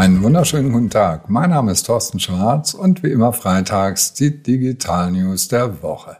Einen 0.00 0.22
wunderschönen 0.22 0.72
guten 0.72 0.88
Tag. 0.88 1.28
Mein 1.28 1.50
Name 1.50 1.72
ist 1.72 1.82
Thorsten 1.82 2.20
Schwarz 2.20 2.72
und 2.72 3.02
wie 3.02 3.10
immer 3.10 3.34
freitags 3.34 4.14
die 4.14 4.42
Digital 4.42 5.10
News 5.12 5.48
der 5.48 5.82
Woche. 5.82 6.16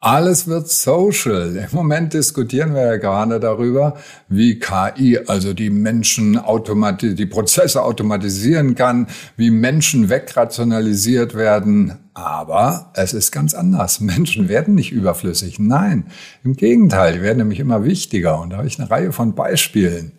Alles 0.00 0.46
wird 0.46 0.70
social. 0.70 1.56
Im 1.56 1.76
Moment 1.76 2.14
diskutieren 2.14 2.72
wir 2.72 2.86
ja 2.86 2.96
gerade 2.96 3.38
darüber, 3.38 3.98
wie 4.30 4.58
KI, 4.58 5.18
also 5.26 5.52
die 5.52 5.68
Menschen 5.68 6.38
automati 6.38 7.14
die 7.14 7.26
Prozesse 7.26 7.82
automatisieren 7.82 8.76
kann, 8.76 9.08
wie 9.36 9.50
Menschen 9.50 10.08
wegrationalisiert 10.08 11.34
werden. 11.34 11.98
Aber 12.14 12.92
es 12.94 13.12
ist 13.12 13.30
ganz 13.30 13.52
anders. 13.52 14.00
Menschen 14.00 14.48
werden 14.48 14.74
nicht 14.74 14.90
überflüssig. 14.90 15.58
Nein, 15.58 16.06
im 16.44 16.54
Gegenteil, 16.56 17.12
die 17.12 17.20
werden 17.20 17.36
nämlich 17.36 17.60
immer 17.60 17.84
wichtiger. 17.84 18.40
Und 18.40 18.54
da 18.54 18.56
habe 18.56 18.68
ich 18.68 18.78
eine 18.80 18.90
Reihe 18.90 19.12
von 19.12 19.34
Beispielen. 19.34 20.12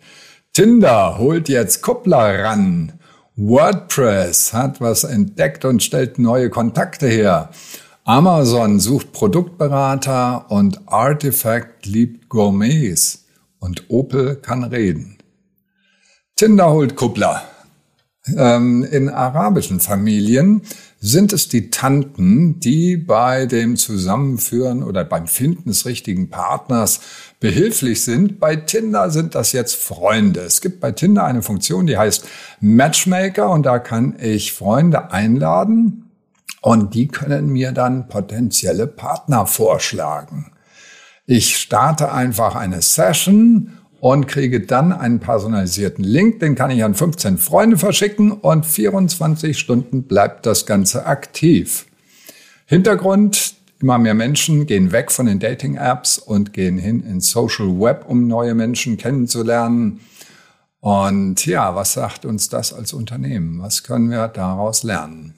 Tinder 0.54 1.18
holt 1.18 1.48
jetzt 1.48 1.82
Kuppler 1.82 2.44
ran. 2.44 2.92
WordPress 3.34 4.52
hat 4.52 4.80
was 4.80 5.02
entdeckt 5.02 5.64
und 5.64 5.82
stellt 5.82 6.20
neue 6.20 6.48
Kontakte 6.48 7.08
her. 7.08 7.50
Amazon 8.04 8.78
sucht 8.78 9.10
Produktberater 9.10 10.48
und 10.52 10.80
Artifact 10.86 11.86
liebt 11.86 12.28
Gourmets 12.28 13.24
und 13.58 13.90
Opel 13.90 14.36
kann 14.36 14.62
reden. 14.62 15.18
Tinder 16.36 16.70
holt 16.70 16.94
Kuppler. 16.94 17.42
Ähm, 18.36 18.84
in 18.84 19.08
arabischen 19.08 19.80
Familien 19.80 20.62
sind 21.06 21.34
es 21.34 21.48
die 21.48 21.68
Tanten, 21.68 22.60
die 22.60 22.96
bei 22.96 23.44
dem 23.44 23.76
Zusammenführen 23.76 24.82
oder 24.82 25.04
beim 25.04 25.26
Finden 25.26 25.68
des 25.68 25.84
richtigen 25.84 26.30
Partners 26.30 27.00
behilflich 27.40 28.02
sind. 28.02 28.40
Bei 28.40 28.56
Tinder 28.56 29.10
sind 29.10 29.34
das 29.34 29.52
jetzt 29.52 29.76
Freunde. 29.76 30.40
Es 30.40 30.62
gibt 30.62 30.80
bei 30.80 30.92
Tinder 30.92 31.24
eine 31.24 31.42
Funktion, 31.42 31.86
die 31.86 31.98
heißt 31.98 32.24
Matchmaker 32.60 33.50
und 33.50 33.66
da 33.66 33.80
kann 33.80 34.16
ich 34.18 34.54
Freunde 34.54 35.12
einladen 35.12 36.10
und 36.62 36.94
die 36.94 37.08
können 37.08 37.48
mir 37.48 37.72
dann 37.72 38.08
potenzielle 38.08 38.86
Partner 38.86 39.46
vorschlagen. 39.46 40.52
Ich 41.26 41.58
starte 41.58 42.12
einfach 42.12 42.54
eine 42.54 42.80
Session 42.80 43.72
und 44.04 44.26
kriege 44.26 44.60
dann 44.60 44.92
einen 44.92 45.18
personalisierten 45.18 46.04
Link. 46.04 46.38
Den 46.40 46.56
kann 46.56 46.70
ich 46.70 46.84
an 46.84 46.94
15 46.94 47.38
Freunde 47.38 47.78
verschicken 47.78 48.32
und 48.32 48.66
24 48.66 49.58
Stunden 49.58 50.02
bleibt 50.02 50.44
das 50.44 50.66
Ganze 50.66 51.06
aktiv. 51.06 51.86
Hintergrund, 52.66 53.54
immer 53.80 53.96
mehr 53.96 54.12
Menschen 54.12 54.66
gehen 54.66 54.92
weg 54.92 55.10
von 55.10 55.24
den 55.24 55.38
Dating-Apps 55.38 56.18
und 56.18 56.52
gehen 56.52 56.76
hin 56.76 57.02
ins 57.02 57.30
Social 57.30 57.80
Web, 57.80 58.04
um 58.06 58.28
neue 58.28 58.54
Menschen 58.54 58.98
kennenzulernen. 58.98 60.00
Und 60.80 61.46
ja, 61.46 61.74
was 61.74 61.94
sagt 61.94 62.26
uns 62.26 62.50
das 62.50 62.74
als 62.74 62.92
Unternehmen? 62.92 63.62
Was 63.62 63.84
können 63.84 64.10
wir 64.10 64.28
daraus 64.28 64.82
lernen? 64.82 65.32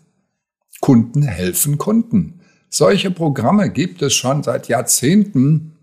Kunden 0.81 1.23
helfen 1.23 1.79
Kunden. 1.79 2.41
Solche 2.69 3.13
Programme 3.13 3.71
gibt 3.71 4.03
es 4.03 4.15
schon 4.15 4.43
seit 4.43 4.67
Jahrzehnten 4.67 5.76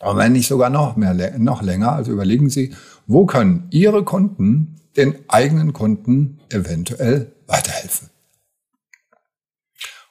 aber 0.00 0.18
wenn 0.18 0.32
nicht 0.32 0.48
sogar 0.48 0.70
noch 0.70 0.96
mehr, 0.96 1.38
noch 1.38 1.62
länger, 1.62 1.92
also 1.92 2.10
überlegen 2.10 2.48
Sie, 2.50 2.74
wo 3.06 3.26
können 3.26 3.68
Ihre 3.70 4.02
Kunden 4.02 4.76
den 4.96 5.14
eigenen 5.28 5.72
Kunden 5.72 6.40
eventuell 6.48 7.32
weiterhelfen? 7.46 8.08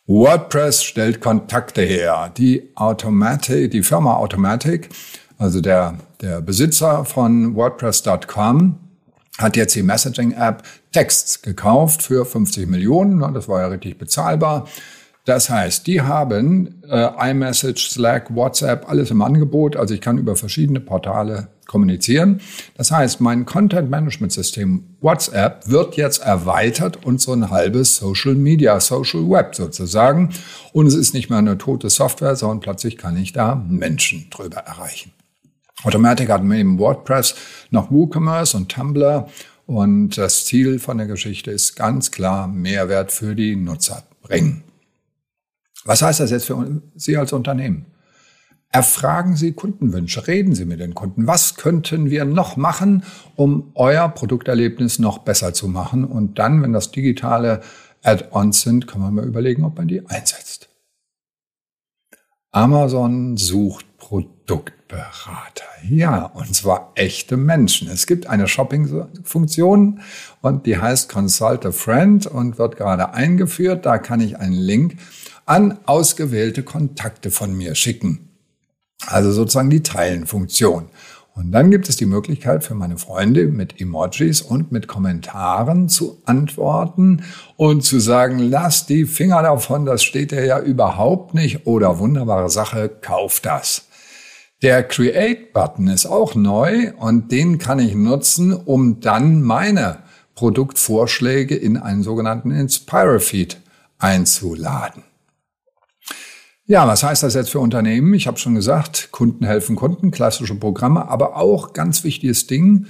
WordPress 0.06 0.84
stellt 0.84 1.22
Kontakte 1.22 1.82
her. 1.82 2.32
Die 2.38 2.72
Automatic, 2.76 3.72
die 3.72 3.84
Firma 3.84 4.16
Automatic, 4.16 4.90
also 5.38 5.62
der, 5.62 6.00
der 6.22 6.42
Besitzer 6.42 7.06
von 7.06 7.56
WordPress.com, 7.56 8.80
hat 9.38 9.56
jetzt 9.56 9.76
die 9.76 9.84
Messaging-App 9.84 10.64
Texts 10.92 11.42
gekauft 11.42 12.02
für 12.02 12.26
50 12.26 12.68
Millionen. 12.68 13.34
Das 13.34 13.48
war 13.48 13.62
ja 13.62 13.68
richtig 13.68 13.98
bezahlbar. 13.98 14.68
Das 15.26 15.50
heißt, 15.50 15.86
die 15.86 16.02
haben 16.02 16.82
äh, 16.90 17.32
iMessage, 17.32 17.90
Slack, 17.90 18.34
WhatsApp, 18.34 18.90
alles 18.90 19.12
im 19.12 19.22
Angebot. 19.22 19.76
Also 19.76 19.94
ich 19.94 20.02
kann 20.02 20.18
über 20.18 20.36
verschiedene 20.36 20.80
Portale 20.80 21.50
kommunizieren. 21.68 22.42
Das 22.76 22.92
heißt, 22.92 23.22
mein 23.22 23.46
Content-Management-System 23.46 24.84
WhatsApp 25.02 25.68
wird 25.68 25.96
jetzt 25.98 26.24
erweitert 26.24 27.06
und 27.06 27.22
so 27.22 27.32
ein 27.32 27.52
halbes 27.52 27.98
Social 27.98 28.34
Media, 28.34 28.80
Social 28.80 29.30
Web 29.30 29.56
sozusagen. 29.56 30.32
Und 30.74 30.88
es 30.88 30.96
ist 30.96 31.14
nicht 31.14 31.30
mehr 31.30 31.40
eine 31.40 31.58
tote 31.58 31.90
Software, 31.90 32.36
sondern 32.36 32.60
plötzlich 32.60 32.98
kann 32.98 33.16
ich 33.16 33.32
da 33.32 33.56
Menschen 33.56 34.30
drüber 34.32 34.58
erreichen. 34.58 35.12
Automatic 35.84 36.30
hat 36.30 36.44
neben 36.44 36.80
WordPress 36.80 37.36
noch 37.70 37.92
WooCommerce 37.92 38.56
und 38.56 38.70
Tumblr. 38.70 39.30
Und 39.68 40.18
das 40.18 40.46
Ziel 40.46 40.80
von 40.80 40.98
der 40.98 41.06
Geschichte 41.06 41.52
ist 41.52 41.76
ganz 41.76 42.10
klar, 42.10 42.48
Mehrwert 42.48 43.12
für 43.12 43.36
die 43.36 43.56
Nutzer 43.56 44.04
bringen. 44.24 44.64
Was 45.86 46.02
heißt 46.02 46.20
das 46.20 46.32
jetzt 46.32 46.46
für 46.46 46.82
Sie 46.96 47.18
als 47.18 47.34
Unternehmen? 47.34 47.86
Erfragen 48.72 49.36
Sie 49.36 49.54
Kundenwünsche, 49.54 50.28
reden 50.28 50.54
Sie 50.54 50.66
mit 50.66 50.80
den 50.80 50.94
Kunden. 50.94 51.26
Was 51.26 51.56
könnten 51.56 52.12
wir 52.12 52.24
noch 52.26 52.56
machen, 52.56 53.04
um 53.36 53.72
euer 53.74 54.08
Produkterlebnis 54.10 55.00
noch 55.00 55.20
besser 55.20 55.54
zu 55.54 55.68
machen? 55.68 56.06
Und 56.06 56.38
dann, 56.38 56.62
wenn 56.62 56.74
das 56.74 56.92
digitale 56.92 57.62
Add-ons 58.04 58.62
sind, 58.62 58.86
kann 58.88 59.02
man 59.02 59.16
mal 59.16 59.26
überlegen, 59.26 59.64
ob 59.64 59.78
man 59.78 59.88
die 59.88 60.06
einsetzt. 60.06 60.70
Amazon 62.52 63.38
sucht 63.38 63.86
Produktberater. 64.10 65.66
Ja, 65.88 66.26
und 66.26 66.56
zwar 66.56 66.94
echte 66.96 67.38
Menschen. 67.38 67.88
Es 67.90 68.08
gibt 68.08 68.26
eine 68.26 68.48
Shopping-Funktion 68.48 70.00
und 70.42 70.66
die 70.66 70.80
heißt 70.80 71.10
Consult 71.10 71.64
a 71.68 71.72
Friend 71.72 72.26
und 72.26 72.58
wird 72.58 72.76
gerade 72.76 73.14
eingeführt. 73.14 73.86
Da 73.86 74.00
kann 74.00 74.20
ich 74.20 74.40
einen 74.40 74.54
Link 74.54 74.98
an 75.46 75.78
ausgewählte 75.86 76.64
Kontakte 76.64 77.30
von 77.30 77.56
mir 77.56 77.76
schicken. 77.76 78.30
Also 79.06 79.32
sozusagen 79.32 79.70
die 79.70 79.84
Teilenfunktion. 79.84 80.88
Und 81.36 81.52
dann 81.52 81.70
gibt 81.70 81.88
es 81.88 81.96
die 81.96 82.08
Möglichkeit 82.08 82.64
für 82.64 82.74
meine 82.74 82.98
Freunde 82.98 83.46
mit 83.46 83.80
Emojis 83.80 84.42
und 84.42 84.72
mit 84.72 84.88
Kommentaren 84.88 85.88
zu 85.88 86.20
antworten 86.26 87.22
und 87.58 87.84
zu 87.84 88.00
sagen, 88.00 88.40
lass 88.40 88.88
die 88.88 89.06
Finger 89.06 89.44
davon, 89.44 89.86
das 89.86 90.04
steht 90.04 90.32
dir 90.32 90.44
ja 90.46 90.60
überhaupt 90.60 91.36
nicht 91.36 91.68
oder 91.68 92.00
wunderbare 92.00 92.50
Sache, 92.50 92.90
kauf 92.90 93.40
das. 93.40 93.89
Der 94.62 94.84
Create-Button 94.84 95.88
ist 95.88 96.06
auch 96.06 96.36
neu 96.36 96.92
und 96.98 97.32
den 97.32 97.60
kann 97.60 97.80
ich 97.80 97.96
nutzen, 97.96 98.52
um 98.52 99.00
dann 99.00 99.42
meine 99.42 100.00
Produktvorschläge 100.36 101.56
in 101.56 101.78
einen 101.78 102.04
sogenannten 102.04 102.52
Inspire-Feed 102.52 103.58
einzuladen. 104.00 105.04
Ja, 106.66 106.86
was 106.88 107.04
heißt 107.04 107.24
das 107.24 107.36
jetzt 107.36 107.52
für 107.52 107.60
Unternehmen? 107.60 108.14
Ich 108.14 108.28
habe 108.28 108.38
schon 108.38 108.54
gesagt, 108.54 109.10
Kunden 109.12 109.46
helfen 109.46 109.78
Kunden, 109.78 110.12
klassische 110.12 110.56
Programme, 110.56 111.08
aber 111.08 111.38
auch 111.38 111.72
ganz 111.72 112.04
wichtiges 112.04 112.46
Ding, 112.46 112.88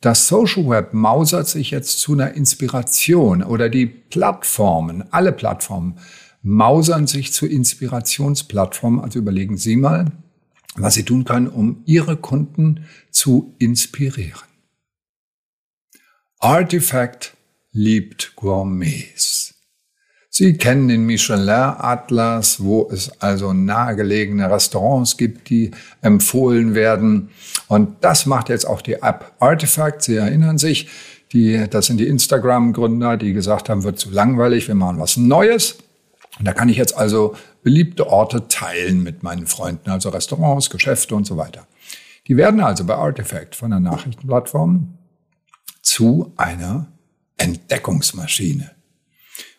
das 0.00 0.26
Social 0.26 0.68
Web 0.68 0.94
mausert 0.94 1.46
sich 1.46 1.70
jetzt 1.70 2.00
zu 2.00 2.14
einer 2.14 2.32
Inspiration 2.34 3.42
oder 3.42 3.68
die 3.68 3.86
Plattformen, 3.86 5.04
alle 5.12 5.32
Plattformen 5.32 5.98
mausern 6.42 7.06
sich 7.06 7.32
zu 7.32 7.46
Inspirationsplattformen. 7.46 9.00
Also 9.00 9.20
überlegen 9.20 9.56
Sie 9.56 9.76
mal, 9.76 10.06
was 10.76 10.94
Sie 10.94 11.04
tun 11.04 11.24
können, 11.24 11.48
um 11.48 11.82
Ihre 11.86 12.16
Kunden 12.16 12.86
zu 13.10 13.54
inspirieren. 13.58 14.40
Artifact 16.38 17.36
liebt 17.72 18.34
Gourmets. 18.36 19.54
Sie 20.34 20.54
kennen 20.54 20.88
den 20.88 21.04
Michelin-Atlas, 21.04 22.62
wo 22.64 22.88
es 22.90 23.20
also 23.20 23.52
nahegelegene 23.52 24.50
Restaurants 24.50 25.18
gibt, 25.18 25.50
die 25.50 25.72
empfohlen 26.00 26.74
werden. 26.74 27.28
Und 27.68 28.02
das 28.02 28.24
macht 28.24 28.48
jetzt 28.48 28.64
auch 28.66 28.80
die 28.80 28.94
App 28.94 29.32
Artifact. 29.40 30.02
Sie 30.02 30.16
erinnern 30.16 30.56
sich, 30.56 30.88
die, 31.34 31.66
das 31.68 31.86
sind 31.86 31.98
die 31.98 32.06
Instagram-Gründer, 32.06 33.18
die 33.18 33.34
gesagt 33.34 33.68
haben, 33.68 33.84
wird 33.84 33.98
zu 33.98 34.10
langweilig, 34.10 34.68
wir 34.68 34.74
machen 34.74 34.98
was 34.98 35.18
Neues. 35.18 35.76
Und 36.38 36.48
da 36.48 36.54
kann 36.54 36.70
ich 36.70 36.78
jetzt 36.78 36.96
also 36.96 37.36
beliebte 37.62 38.08
Orte 38.08 38.48
teilen 38.48 39.02
mit 39.02 39.22
meinen 39.22 39.46
Freunden, 39.46 39.90
also 39.90 40.08
Restaurants, 40.08 40.70
Geschäfte 40.70 41.14
und 41.14 41.26
so 41.26 41.36
weiter. 41.36 41.66
Die 42.28 42.36
werden 42.36 42.60
also 42.60 42.84
bei 42.84 42.94
Artifact 42.94 43.56
von 43.56 43.70
der 43.70 43.80
Nachrichtenplattform 43.80 44.98
zu 45.80 46.32
einer 46.36 46.86
Entdeckungsmaschine. 47.36 48.70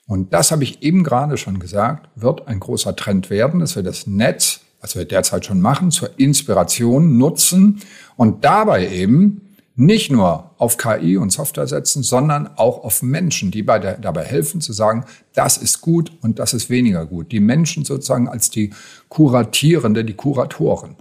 Und 0.05 0.33
das 0.33 0.51
habe 0.51 0.63
ich 0.63 0.81
eben 0.81 1.03
gerade 1.03 1.37
schon 1.37 1.59
gesagt, 1.59 2.09
wird 2.15 2.47
ein 2.47 2.59
großer 2.59 2.95
Trend 2.95 3.29
werden, 3.29 3.59
dass 3.59 3.75
wir 3.75 3.83
das 3.83 4.05
Netz, 4.07 4.61
was 4.81 4.95
wir 4.95 5.05
derzeit 5.05 5.45
schon 5.45 5.61
machen, 5.61 5.91
zur 5.91 6.19
Inspiration 6.19 7.17
nutzen 7.17 7.81
und 8.17 8.43
dabei 8.43 8.89
eben 8.89 9.52
nicht 9.75 10.11
nur 10.11 10.51
auf 10.57 10.77
KI 10.77 11.17
und 11.17 11.31
Software 11.31 11.67
setzen, 11.67 12.03
sondern 12.03 12.47
auch 12.57 12.83
auf 12.83 13.01
Menschen, 13.01 13.49
die 13.49 13.63
bei 13.63 13.79
der, 13.79 13.97
dabei 13.97 14.23
helfen 14.23 14.61
zu 14.61 14.71
sagen, 14.71 15.05
das 15.33 15.57
ist 15.57 15.81
gut 15.81 16.11
und 16.21 16.37
das 16.39 16.53
ist 16.53 16.69
weniger 16.69 17.05
gut. 17.05 17.31
Die 17.31 17.39
Menschen 17.39 17.83
sozusagen 17.83 18.27
als 18.27 18.49
die 18.49 18.71
Kuratierende, 19.09 20.05
die 20.05 20.13
Kuratoren. 20.13 20.95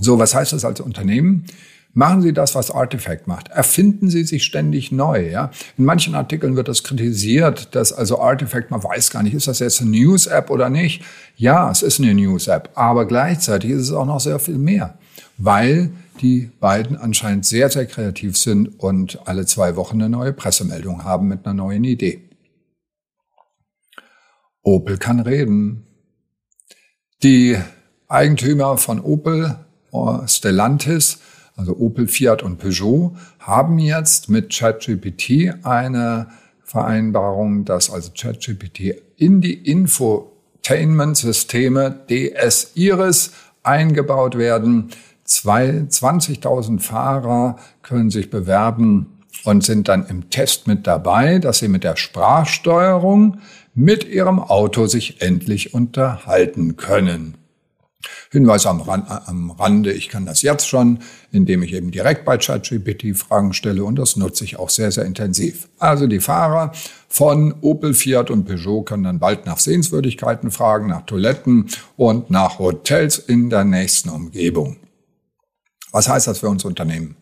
So, 0.00 0.18
was 0.18 0.34
heißt 0.34 0.52
das 0.52 0.64
als 0.64 0.80
Unternehmen? 0.80 1.46
Machen 1.94 2.20
Sie 2.20 2.34
das, 2.34 2.54
was 2.54 2.70
Artifact 2.70 3.26
macht. 3.26 3.48
Erfinden 3.48 4.10
Sie 4.10 4.24
sich 4.24 4.44
ständig 4.44 4.92
neu. 4.92 5.30
Ja? 5.30 5.50
In 5.78 5.86
manchen 5.86 6.14
Artikeln 6.14 6.54
wird 6.54 6.68
das 6.68 6.82
kritisiert, 6.82 7.74
dass 7.74 7.90
also 7.90 8.20
Artifact, 8.20 8.70
man 8.70 8.84
weiß 8.84 9.10
gar 9.10 9.22
nicht, 9.22 9.32
ist 9.32 9.48
das 9.48 9.60
jetzt 9.60 9.80
eine 9.80 9.90
News-App 9.92 10.50
oder 10.50 10.68
nicht. 10.68 11.02
Ja, 11.36 11.70
es 11.70 11.80
ist 11.80 11.98
eine 11.98 12.12
News-App, 12.12 12.68
aber 12.74 13.06
gleichzeitig 13.06 13.70
ist 13.70 13.82
es 13.82 13.92
auch 13.92 14.04
noch 14.04 14.20
sehr 14.20 14.38
viel 14.38 14.58
mehr, 14.58 14.98
weil 15.38 15.90
die 16.20 16.50
beiden 16.60 16.96
anscheinend 16.96 17.46
sehr, 17.46 17.70
sehr 17.70 17.86
kreativ 17.86 18.36
sind 18.36 18.80
und 18.80 19.26
alle 19.26 19.46
zwei 19.46 19.76
Wochen 19.76 20.00
eine 20.00 20.08
neue 20.08 20.32
Pressemeldung 20.32 21.04
haben 21.04 21.28
mit 21.28 21.44
einer 21.44 21.54
neuen 21.54 21.84
Idee. 21.84 22.22
Opel 24.62 24.98
kann 24.98 25.20
reden. 25.20 25.84
Die 27.22 27.56
Eigentümer 28.08 28.76
von 28.78 29.00
Opel, 29.00 29.56
äh, 29.92 30.28
Stellantis, 30.28 31.18
also 31.56 31.76
Opel, 31.76 32.08
Fiat 32.08 32.42
und 32.42 32.58
Peugeot, 32.58 33.16
haben 33.38 33.78
jetzt 33.78 34.28
mit 34.28 34.52
ChatGPT 34.52 35.64
eine 35.64 36.26
Vereinbarung, 36.62 37.64
dass 37.64 37.88
also 37.90 38.10
ChatGPT 38.10 39.00
in 39.16 39.40
die 39.40 39.54
Infotainment-Systeme 39.54 42.04
DS 42.10 42.72
Iris 42.74 43.30
eingebaut 43.62 44.36
werden. 44.36 44.90
20.000 45.26 46.80
Fahrer 46.80 47.56
können 47.82 48.10
sich 48.10 48.30
bewerben 48.30 49.16
und 49.44 49.64
sind 49.64 49.88
dann 49.88 50.06
im 50.06 50.30
Test 50.30 50.66
mit 50.66 50.86
dabei, 50.86 51.38
dass 51.38 51.58
sie 51.58 51.68
mit 51.68 51.84
der 51.84 51.96
Sprachsteuerung 51.96 53.38
mit 53.74 54.04
ihrem 54.04 54.38
Auto 54.38 54.86
sich 54.86 55.20
endlich 55.20 55.74
unterhalten 55.74 56.76
können. 56.76 57.36
Hinweis 58.30 58.66
am, 58.66 58.80
Rande, 58.80 59.92
ich 59.92 60.08
kann 60.08 60.26
das 60.26 60.42
jetzt 60.42 60.68
schon, 60.68 61.00
indem 61.32 61.62
ich 61.62 61.72
eben 61.72 61.90
direkt 61.90 62.24
bei 62.24 62.36
ChatGPT 62.38 63.16
Fragen 63.16 63.52
stelle 63.52 63.84
und 63.84 63.96
das 63.96 64.16
nutze 64.16 64.44
ich 64.44 64.58
auch 64.58 64.70
sehr, 64.70 64.92
sehr 64.92 65.04
intensiv. 65.04 65.68
Also 65.78 66.06
die 66.06 66.20
Fahrer 66.20 66.72
von 67.08 67.54
Opel, 67.62 67.94
Fiat 67.94 68.30
und 68.30 68.44
Peugeot 68.44 68.82
können 68.82 69.04
dann 69.04 69.18
bald 69.18 69.46
nach 69.46 69.58
Sehenswürdigkeiten 69.58 70.50
fragen, 70.50 70.88
nach 70.88 71.06
Toiletten 71.06 71.66
und 71.96 72.30
nach 72.30 72.58
Hotels 72.58 73.18
in 73.18 73.50
der 73.50 73.64
nächsten 73.64 74.10
Umgebung. 74.10 74.76
Was 75.92 76.08
heißt 76.08 76.26
das 76.26 76.38
für 76.40 76.48
uns 76.48 76.64
Unternehmen? 76.64 77.16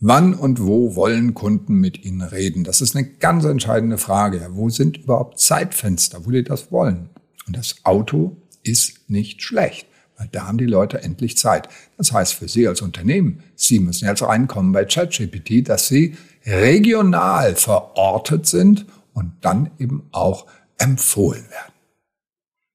Wann 0.00 0.34
und 0.34 0.60
wo 0.60 0.96
wollen 0.96 1.34
Kunden 1.34 1.74
mit 1.74 2.04
Ihnen 2.04 2.22
reden? 2.22 2.64
Das 2.64 2.80
ist 2.80 2.96
eine 2.96 3.06
ganz 3.06 3.44
entscheidende 3.44 3.98
Frage. 3.98 4.48
Wo 4.52 4.68
sind 4.68 4.98
überhaupt 4.98 5.40
Zeitfenster, 5.40 6.26
wo 6.26 6.30
die 6.30 6.44
das 6.44 6.72
wollen? 6.72 7.10
Und 7.46 7.56
das 7.56 7.76
Auto 7.84 8.36
ist 8.62 9.08
nicht 9.08 9.42
schlecht. 9.42 9.86
Weil 10.16 10.28
da 10.30 10.46
haben 10.46 10.58
die 10.58 10.66
Leute 10.66 11.02
endlich 11.02 11.36
Zeit. 11.36 11.68
Das 11.96 12.12
heißt 12.12 12.34
für 12.34 12.48
Sie 12.48 12.68
als 12.68 12.82
Unternehmen, 12.82 13.42
Sie 13.56 13.80
müssen 13.80 14.06
jetzt 14.06 14.22
reinkommen 14.22 14.72
bei 14.72 14.84
ChatGPT, 14.84 15.68
dass 15.68 15.88
Sie 15.88 16.16
regional 16.46 17.56
verortet 17.56 18.46
sind 18.46 18.86
und 19.12 19.32
dann 19.40 19.70
eben 19.78 20.08
auch 20.12 20.46
empfohlen 20.78 21.44
werden. 21.50 21.72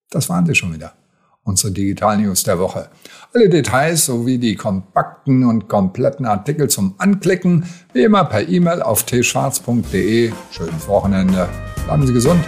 Das 0.10 0.30
waren 0.30 0.46
Sie 0.46 0.56
schon 0.56 0.74
wieder. 0.74 0.94
Unsere 1.50 1.74
Digital 1.74 2.20
News 2.20 2.44
der 2.44 2.60
Woche. 2.60 2.90
Alle 3.34 3.50
Details 3.50 4.06
sowie 4.06 4.38
die 4.38 4.56
kompakten 4.56 5.44
und 5.44 5.68
kompletten 5.68 6.28
Artikel 6.28 6.70
zum 6.70 6.94
Anklicken, 7.00 7.66
wie 7.92 8.04
immer 8.04 8.24
per 8.26 8.48
E-Mail 8.48 8.84
auf 8.84 9.04
tschwarz.de. 9.04 10.32
Schönes 10.52 10.88
Wochenende. 10.88 11.50
Bleiben 11.88 12.06
Sie 12.06 12.14
gesund. 12.14 12.46